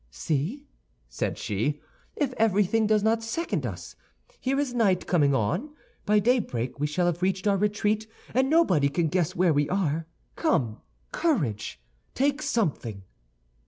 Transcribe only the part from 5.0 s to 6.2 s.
coming on; by